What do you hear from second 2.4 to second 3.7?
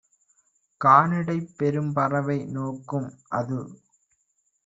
நோக்கும்- அது